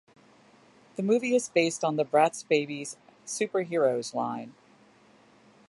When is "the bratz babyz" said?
1.95-2.95